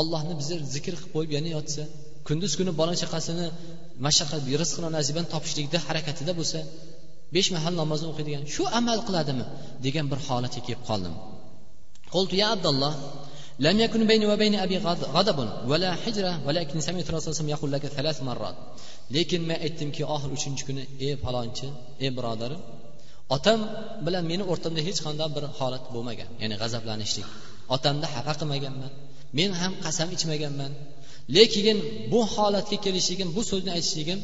ollohni 0.00 0.34
bizni 0.40 0.56
zikr 0.74 0.92
qilib 0.96 1.10
qo'yib 1.14 1.30
yana 1.36 1.50
yotsa 1.56 1.82
kunduz 2.28 2.52
kuni 2.58 2.72
bola 2.80 2.94
chaqasini 3.02 3.46
mashaqqat 4.06 4.42
rizqini 4.62 4.88
nasibani 4.96 5.28
topishlikda 5.34 5.78
harakatida 5.86 6.32
bo'lsa 6.38 6.58
besh 7.34 7.48
mahal 7.56 7.74
namozni 7.82 8.06
o'qiydigan 8.12 8.44
shu 8.54 8.62
amal 8.78 8.98
qiladimi 9.08 9.44
degan 9.86 10.06
bir 10.12 10.18
holatga 10.26 10.60
kelib 10.66 10.82
qoldim. 10.88 11.14
Qoltu 12.14 12.34
ya 12.42 12.46
abdulloh 12.56 12.94
لم 13.59 13.79
يكن 13.79 14.01
بيني 14.07 14.25
وبين 14.31 14.55
أبي 14.55 14.77
غضب 15.17 15.39
ولا 15.69 15.95
حجرة 15.95 16.33
ولكن 16.47 16.81
سمعت 16.87 17.09
الرسول 17.09 17.21
صلى 17.21 17.29
الله 17.29 17.37
عليه 17.37 17.41
وسلم 17.41 17.49
يقول 17.55 17.71
لك 17.71 17.85
ثلاث 17.97 18.17
مرات 18.29 18.55
lekin 19.15 19.41
men 19.49 19.57
aytdimki 19.65 20.03
oxiri 20.15 20.33
uchinchi 20.37 20.63
kuni 20.67 20.83
ey 21.05 21.13
falonchi 21.23 21.67
ey 22.03 22.09
birodarim 22.17 22.61
otam 23.35 23.59
bilan 24.05 24.23
meni 24.31 24.43
o'rtamda 24.51 24.81
hech 24.87 24.99
qanday 25.05 25.29
bir 25.35 25.43
holat 25.59 25.83
bo'lmagan 25.93 26.29
ya'ni 26.41 26.55
g'azablanishlik 26.61 27.27
otamni 27.75 28.07
xafa 28.13 28.33
qilmaganman 28.39 28.91
men 29.39 29.49
ham 29.61 29.71
qasam 29.85 30.07
ichmaganman 30.17 30.71
lekin 31.37 31.77
bu 32.11 32.19
holatga 32.35 32.77
kelishligim 32.85 33.29
bu 33.35 33.41
so'zni 33.51 33.71
aytishligim 33.77 34.19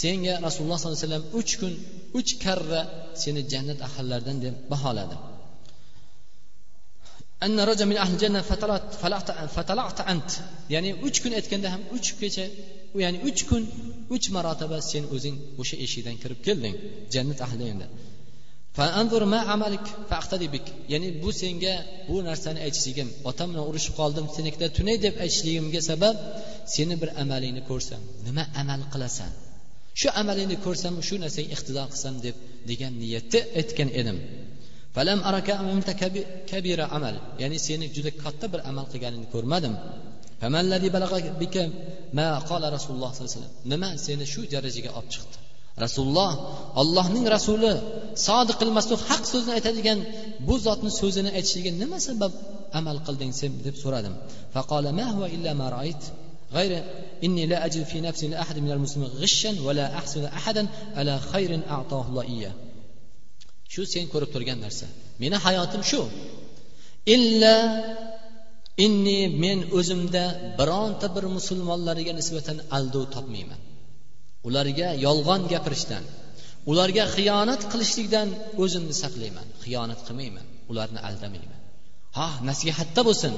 senga 0.00 0.34
rasululloh 0.46 0.78
sollallohu 0.78 0.98
alayhi 0.98 1.08
vasallam 1.08 1.26
uch 1.40 1.52
kun 1.60 1.72
uch 2.18 2.30
karra 2.44 2.80
seni 3.22 3.40
jannat 3.52 3.78
ahllaridan 3.88 4.36
deb 4.44 4.54
baholadi 4.72 5.16
ya'ni 10.73 10.91
uch 11.07 11.17
kun 11.23 11.31
aytganda 11.39 11.67
ham 11.73 11.81
uch 11.95 12.09
kecha 12.19 12.45
ya'ni 13.03 13.19
uch 13.29 13.41
kun 13.49 13.63
uch 14.15 14.27
marotaba 14.35 14.77
sen 14.91 15.03
o'zing 15.15 15.35
o'sha 15.61 15.75
eshikdan 15.85 16.15
kirib 16.21 16.39
kelding 16.47 16.75
jannat 17.13 17.39
ahli 17.47 17.63
endi 17.73 17.87
ya'ni 20.93 21.09
bu 21.23 21.29
senga 21.41 21.73
bu 22.07 22.15
narsani 22.29 22.59
aytishligim 22.65 23.09
otam 23.29 23.47
bilan 23.51 23.65
urushib 23.69 23.93
qoldim 23.99 24.25
senikida 24.37 24.67
tunay 24.77 24.97
deb 25.05 25.15
aytishligimga 25.23 25.81
sabab 25.89 26.15
seni 26.75 26.95
bir 27.01 27.09
amalingni 27.23 27.61
ko'rsam 27.69 28.01
nima 28.27 28.43
amal 28.61 28.81
qilasan? 28.93 29.31
Shu 29.99 30.07
amalingni 30.21 30.57
ko'rsam 30.65 30.93
shu 31.07 31.15
narsaga 31.23 31.49
iqtido 31.55 31.83
qilsam 31.91 32.15
deb 32.25 32.35
degan 32.69 32.93
niyatda 33.01 33.39
aytgan 33.59 33.89
edim. 34.01 34.17
ya'ni 37.42 37.58
seni 37.66 37.86
juda 37.96 38.10
katta 38.22 38.46
bir 38.52 38.60
amal 38.70 38.86
qilganingni 38.92 39.28
ko'rmadim 39.34 39.74
nima 43.72 43.88
seni 44.06 44.24
shu 44.32 44.40
darajaga 44.54 44.90
olib 44.98 45.10
chiqdi 45.14 45.36
rasululloh 45.84 46.30
allohning 46.80 47.24
rasuli 47.36 47.72
sodiqil 48.28 48.72
masduq 48.78 49.00
haq 49.10 49.22
so'zni 49.32 49.52
aytadigan 49.58 49.98
bu 50.46 50.54
zotni 50.66 50.90
so'zini 51.00 51.30
aytishiga 51.38 51.70
nima 51.82 51.98
sabab 52.08 52.32
amal 52.78 52.96
qilding 53.06 53.32
sen 53.40 53.52
deb 53.66 53.76
so'radim 53.82 54.14
غير 56.56 56.72
إني 57.24 57.46
لا 57.46 57.66
أجد 57.66 57.84
في 57.84 58.00
نفسي 58.00 58.28
لأحد 58.28 58.58
من 58.58 58.70
المسلمين 58.70 59.08
غشا 59.08 59.52
ولا 59.66 59.86
أحسن 59.98 60.24
أحدا 60.24 60.66
على 60.94 61.14
خير 61.32 61.50
أعطاه 61.70 62.04
الله 62.08 62.22
إياه 62.22 62.52
Shu 63.73 63.81
sen 63.93 64.05
ko'rib 64.13 64.29
turgan 64.35 64.59
narsa. 64.65 64.85
Meni 65.21 65.37
hayotim 65.45 65.81
shu. 65.91 66.01
Illa 67.15 67.55
inni 68.85 69.19
men 69.43 69.59
o'zimda 69.77 70.23
bironta 70.59 71.07
bir 71.15 71.25
musulmonlarga 71.37 72.13
nisbatan 72.19 72.57
aldov 72.77 73.05
topmayman. 73.15 73.61
Ularga 74.47 74.87
yolg'on 75.05 75.41
gapirishdan 75.53 76.03
ularga 76.71 77.03
xiyonat 77.15 77.61
qilishlikdan 77.71 78.27
o'zimni 78.63 78.95
saqlayman. 79.03 79.47
Xiyonat 79.63 79.99
qilmayman 80.07 80.45
ularni 80.71 80.99
aldamayman 81.09 81.59
ha 82.17 82.27
nasihatda 82.49 83.01
bo'lsin. 83.07 83.33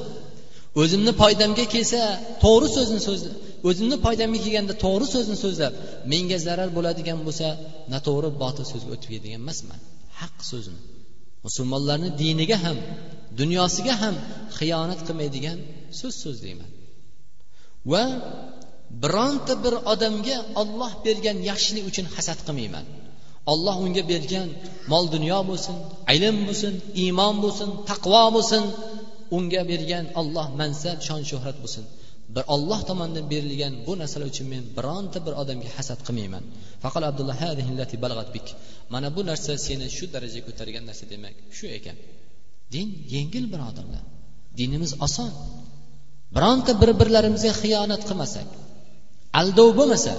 O'zimni 0.82 1.12
foydamga 1.22 1.66
kelsa 1.74 2.02
to'g'ri 2.44 2.68
so'zni 2.76 3.00
so'zlab 3.08 3.36
o'zimni 3.70 3.98
foydamga 4.06 4.40
kelganda 4.46 4.74
to'g'ri 4.86 5.08
so'zni 5.14 5.38
so'zlab 5.44 5.74
menga 6.12 6.38
zarar 6.48 6.70
bo'ladigan 6.78 7.20
bo'lsa 7.28 7.48
noto'g'ri 7.94 8.30
botil 8.44 8.66
so'zga 8.72 8.90
o'tib 8.96 9.10
ketadigan 9.14 9.42
emasman. 9.44 9.80
Haq 10.22 10.36
so'zini 10.52 10.82
musulmonlarni 11.46 12.10
diniga 12.22 12.58
ham 12.66 12.78
dunyosiga 13.40 13.94
ham 14.04 14.16
xiyonat 14.58 15.00
qilmaydigan 15.08 15.58
so'z 16.00 16.16
so'zlayman 16.24 16.72
va 17.92 18.04
bironta 19.02 19.54
bir 19.64 19.74
odamga 19.94 20.38
olloh 20.62 20.92
bergan 21.06 21.38
yaxshilik 21.50 21.86
uchun 21.92 22.06
hasad 22.16 22.40
qilmayman. 22.48 22.86
Olloh 23.52 23.76
unga 23.86 24.04
bergan 24.12 24.50
mol 24.92 25.06
dunyo 25.16 25.40
bo'lsin 25.50 25.76
ilm 26.16 26.38
bo'lsin 26.48 26.74
iymon 27.04 27.36
bo'lsin 27.44 27.70
taqvo 27.90 28.24
bo'lsin 28.36 28.64
unga 29.38 29.62
bergan 29.72 30.06
olloh 30.20 30.48
mansab 30.60 30.98
shon 31.08 31.22
shuhrat 31.30 31.58
bo'lsin. 31.64 31.84
Bir 32.36 32.44
olloh 32.54 32.80
tomonidan 32.90 33.26
berilgan 33.34 33.74
bu 33.88 33.94
narsalar 34.02 34.28
uchun 34.34 34.48
men 34.54 34.64
bironta 34.78 35.18
bir 35.26 35.34
odamga 35.42 35.70
hasad 35.78 36.00
qilmayman. 36.08 36.44
Faqat 36.84 37.04
abdulloh 37.10 37.40
mana 38.94 39.08
bu 39.16 39.22
narsa 39.30 39.52
seni 39.68 39.88
shu 39.98 40.06
darajaga 40.14 40.46
ko'targan 40.48 40.84
narsa 40.90 41.06
demak 41.14 41.36
shu 41.58 41.66
ekan. 41.78 41.98
Din 42.74 42.88
yengil 43.16 43.46
birodarlar 43.54 44.04
dinimiz 44.60 44.92
oson. 45.06 45.32
Bironta 46.36 46.72
bir 46.82 46.92
birlarimizga 47.02 47.54
xiyonat 47.62 48.02
qilmasak 48.10 48.48
aldov 49.40 49.70
bo'lmasa 49.80 50.14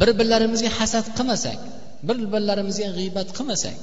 bir 0.00 0.10
birlarimizga 0.18 0.70
hasad 0.78 1.06
qilmasak 1.18 1.58
bir 2.08 2.16
birlarimizga 2.34 2.88
g'iybat 2.96 3.28
qilmasak 3.36 3.76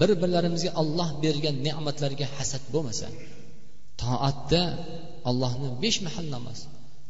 bir 0.00 0.10
birlarimizga 0.22 0.70
olloh 0.80 1.08
bergan 1.24 1.56
ne'matlarga 1.66 2.26
hasad 2.36 2.64
bo'lmasa 2.74 3.06
toatda 4.02 4.62
ollohni 5.28 5.68
besh 5.82 5.98
mahal 6.06 6.26
namoz 6.36 6.58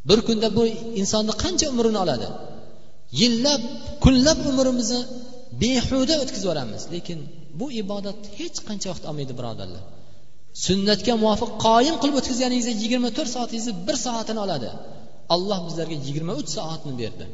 bir 0.09 0.19
kunda 0.29 0.49
bu 0.57 0.63
insonni 1.01 1.33
qancha 1.43 1.67
umrini 1.73 1.99
oladi? 2.05 2.29
Yillab 3.21 3.63
kunlab 4.05 4.39
umrimizni 4.51 5.01
behuda 5.63 6.15
o'tkazib 6.23 6.47
yuboramiz. 6.47 6.83
Lekin 6.95 7.19
bu 7.59 7.67
ibodat 7.83 8.19
hech 8.39 8.59
qancha 8.69 8.87
vaqt 8.93 9.05
olmaydi 9.11 9.33
birodarlar. 9.41 9.83
Sunnatga 10.67 11.15
muvofiq 11.23 11.51
qoyim 11.67 11.97
qilib 12.03 12.17
o'tkazganingizda 12.21 12.73
yigirma 12.83 13.11
to'rt 13.17 13.31
soatingizni 13.37 13.73
bir 13.87 13.97
soatini 14.07 14.41
oladi. 14.47 14.71
Alloh 15.35 15.59
bizlarga 15.69 15.97
yigirma 16.07 16.33
uch 16.41 16.51
soatni 16.57 16.93
berdi. 17.03 17.25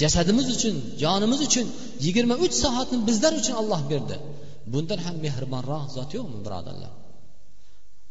Jasadimiz 0.00 0.46
uchun 0.56 0.74
jonimiz 1.02 1.40
uchun 1.48 1.66
yigirma 2.06 2.34
uch 2.44 2.54
soatni 2.64 2.98
bizlar 3.08 3.32
uchun 3.40 3.54
olloh 3.60 3.82
berdi. 3.92 4.16
Bundan 4.72 5.00
ham 5.06 5.16
mehribonroq 5.26 5.86
zot 5.96 6.10
yo'qmi 6.16 6.38
birodarlar? 6.46 6.92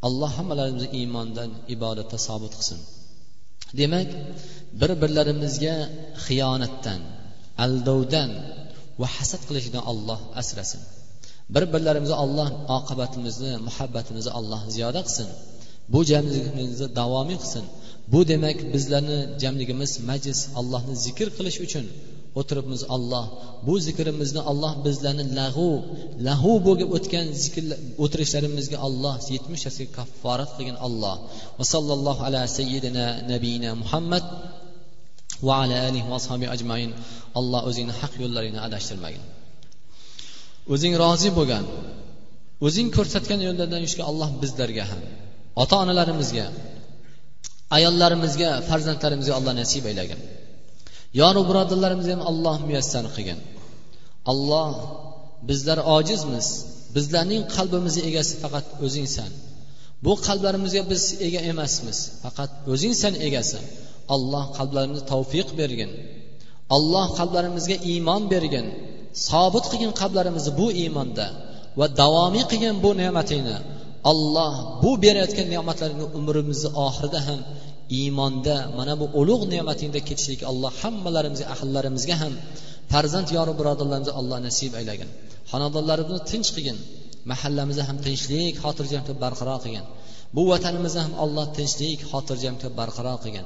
Alloh 0.07 0.31
hammalarimizni 0.37 0.89
iymondan 0.99 1.49
ibodatda 1.75 2.17
sobit 2.27 2.53
qilsin. 2.59 2.79
Demak 3.79 4.09
bir 4.81 4.91
birlarimizga 5.01 5.75
xiyonatdan 6.25 7.01
aldovdan 7.65 8.29
va 9.01 9.07
hasad 9.15 9.41
qilishdan 9.49 9.83
olloh 9.91 10.19
asrasin. 10.41 10.81
Bir 11.53 11.63
birlarimizga 11.73 12.17
olloh 12.25 12.49
oqibatimizni 12.77 13.51
muhabbatimizni 13.67 14.31
alloh 14.39 14.61
ziyoda 14.75 15.01
qilsin. 15.07 15.27
Bu 15.93 15.99
jamligimizni 16.11 16.87
davomiy 16.99 17.37
qilsin. 17.43 17.65
Bu 18.11 18.19
demak 18.31 18.57
bizlarni 18.73 19.19
jamligimiz 19.43 19.91
majlis 20.09 20.39
allohni 20.59 20.95
zikr 21.05 21.27
qilish 21.37 21.59
uchun 21.65 21.85
o'tiribmiz 22.39 22.81
alloh. 22.95 23.25
Bu 23.67 23.73
zikrimizni 23.87 24.41
alloh 24.51 24.73
bizlarni 24.85 25.25
lag'u 25.39 25.71
lahu 26.27 26.51
bo'lib 26.67 26.89
o'tgan 26.97 27.25
zikr 27.43 27.63
o'tirishlarimizga 28.03 28.77
alloh 28.87 29.15
yetmishtasiga 29.35 29.91
kafforat 29.97 30.49
qilgin 30.57 30.77
alloh. 30.87 31.15
Va 31.59 31.65
sallallohu 31.73 32.21
ala 32.27 32.41
sayyidina 32.57 33.05
nabiyina 33.31 33.69
muhammad 33.81 34.25
va 35.47 35.53
ala 35.63 35.75
alihi 35.89 36.07
va 36.11 36.15
ashobi 36.21 36.47
ajmain. 36.55 36.89
Alloh 37.39 37.61
o'zingni 37.69 37.93
haq 38.01 38.13
yo'llaringni 38.23 38.59
adashtirmagin. 38.67 39.23
O'zing 40.73 40.93
rozi 41.03 41.29
bo'lgan 41.39 41.65
o'zing 42.67 42.87
ko'rsatgan 42.97 43.39
yo'llardan 43.47 43.79
yurishga 43.83 44.03
alloh 44.11 44.29
bizlarga 44.41 44.83
ham 44.91 45.01
ota 45.63 45.75
onalarimizga 45.83 46.45
ayollarimizga 47.77 48.49
farzandlarimizga 48.69 49.33
alloh 49.39 49.53
nasib 49.61 49.83
aylagin. 49.91 50.19
Yonu 51.21 51.41
birodarlarimizni 51.49 52.13
ham 52.15 52.23
alloh 52.31 52.57
muyassar 52.67 53.05
qilgin 53.15 53.39
alloh 54.31 54.73
bizlar 55.49 55.79
ojizmiz. 55.97 56.47
Bizlarning 56.95 57.43
qalbimizni 57.55 58.01
egasi 58.09 58.33
faqat 58.43 58.65
o'zingsan 58.85 59.31
bu 60.05 60.13
qalblarimizga 60.27 60.81
biz 60.91 61.03
ega 61.27 61.41
emasmiz. 61.51 61.97
Faqat 62.23 62.51
o'zingsan 62.73 63.13
egasi. 63.27 63.59
Alloh 64.15 64.45
qalblarimizga 64.57 65.05
tavfiq 65.13 65.47
bergin. 65.59 65.91
Alloh 66.75 67.07
qalblarimizga 67.19 67.77
iymon 67.91 68.23
bergin. 68.33 68.65
Sobit 69.27 69.65
qilgin 69.71 69.91
qalblarimizni 70.01 70.51
bu 70.59 70.67
iymonda 70.81 71.27
va 71.79 71.85
davomiy 72.01 72.43
qilgin 72.51 72.75
bu 72.83 72.89
ne'matingni. 73.01 73.57
Alloh 74.11 74.53
bu 74.83 74.91
berayotgan 75.03 75.47
ne'matlaringni 75.53 76.07
umrimizni 76.19 76.69
oxirida 76.85 77.19
ham 77.27 77.39
iymonda 77.97 78.55
mana 78.77 78.93
bu 79.01 79.05
ulug' 79.21 79.45
ne'matingda 79.53 79.99
ketishlik 80.07 80.41
alloh 80.51 80.71
hammalarimizga 80.81 81.45
ahllarimizga 81.55 82.15
ham 82.21 82.33
farzand 82.91 83.27
yoru 83.37 83.53
birodarlarimizga 83.59 84.13
alloh 84.19 84.37
nasib 84.47 84.71
aylagin 84.79 85.09
xonadonlarimizni 85.51 86.21
tinch 86.31 86.49
qilgin 86.55 86.77
mahallamizni 87.31 87.83
ham 87.89 87.97
tinchlik 88.05 88.55
xotirjamlik 88.63 89.17
barqaror 89.23 89.59
qilgin. 89.63 89.85
Bu 90.35 90.41
vatanimizni 90.51 91.01
ham 91.05 91.13
alloh 91.23 91.45
tinchlik 91.57 91.99
xotirjamlik 92.11 92.71
barqaror 92.79 93.17
qilgin. 93.23 93.45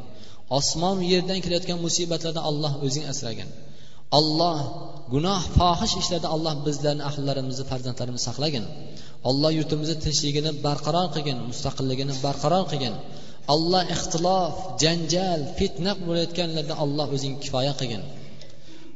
Osmon 0.57 0.97
yerdan 1.11 1.39
kelayotgan 1.45 1.79
musibatlardan 1.85 2.43
alloh 2.49 2.73
o'zing 2.85 3.05
asragin. 3.13 3.49
Alloh 4.19 4.57
gunoh 5.13 5.41
fohish 5.57 5.95
ishlarda 6.01 6.27
alloh 6.35 6.53
bizlarni 6.67 7.03
ahllarimizni 7.09 7.65
farzandlarimizni 7.71 8.25
saqlagin. 8.29 8.65
Alloh 9.29 9.51
yurtimizni 9.59 9.97
tinchligini 10.05 10.51
barqaror 10.65 11.07
qilgin 11.15 11.37
mustaqilligini 11.49 12.13
barqaror 12.25 12.63
qilgin. 12.71 12.95
Alloh 13.47 13.83
ixtilof 13.95 14.53
janjal 14.83 15.41
fitna 15.57 15.91
bo'layotganlarda 16.05 16.73
alloh 16.83 17.07
o'zing 17.15 17.35
kifoya 17.43 17.73
qilgin. 17.79 18.03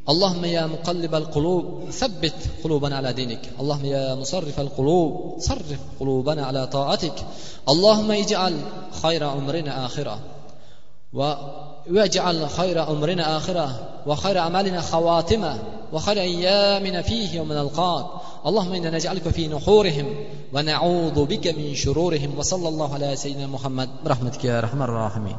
اللهم 0.07 0.45
يا 0.45 0.67
مقلب 0.67 1.15
القلوب 1.15 1.91
ثبت 1.91 2.33
قلوبنا 2.63 2.95
على 2.97 3.13
دينك 3.13 3.41
اللهم 3.59 3.85
يا 3.85 4.15
مصرف 4.15 4.59
القلوب 4.59 5.35
صرف 5.39 5.79
قلوبنا 5.99 6.45
على 6.45 6.67
طاعتك 6.67 7.13
اللهم 7.69 8.11
اجعل 8.11 8.55
خير 9.03 9.23
عمرنا 9.23 9.85
آخرة 9.85 10.19
واجعل 11.13 12.49
خير 12.49 12.79
عمرنا 12.79 13.37
آخرة 13.37 13.67
وخير 14.07 14.39
أعمالنا 14.39 14.81
خواتمة 14.81 15.59
وخير 15.93 16.17
أيامنا 16.21 17.01
فيه 17.01 17.35
يوم 17.35 17.53
نلقاك. 17.53 18.05
اللهم 18.45 18.73
إنا 18.73 18.89
نجعلك 18.89 19.29
في 19.29 19.47
نحورهم 19.47 20.05
ونعوذ 20.53 21.25
بك 21.25 21.47
من 21.47 21.75
شرورهم. 21.75 22.37
وصلى 22.37 22.67
الله 22.67 22.93
على 22.93 23.15
سيدنا 23.15 23.47
محمد. 23.47 23.89
برحمتك 24.05 24.45
يا 24.45 24.59
أرحم 24.59 24.81
الراحمين. 24.81 25.37